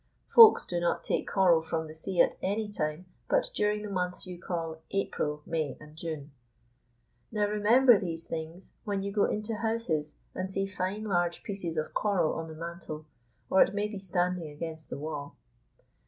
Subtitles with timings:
[0.25, 4.25] Folks do not take coral from the sea at any time but during the months
[4.25, 6.31] you call April, May, and June.
[7.31, 11.93] Now remember these things when you go into houses and see fine large pieces of
[11.93, 13.05] coral on the mantel,
[13.47, 15.35] or it may be standing against the wall.